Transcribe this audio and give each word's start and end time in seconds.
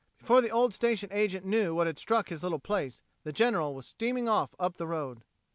Before 0.17 0.41
the 0.41 0.49
old 0.49 0.73
station 0.73 1.09
agent 1.11 1.45
knew 1.45 1.75
what 1.75 1.85
had 1.85 1.99
struck 1.99 2.29
his 2.29 2.41
little 2.41 2.57
place, 2.57 3.03
the 3.23 3.31
General 3.31 3.75
was 3.75 3.85
steaming 3.85 4.27
off 4.27 4.55
up 4.57 4.77
the 4.77 4.87
road. 4.87 5.21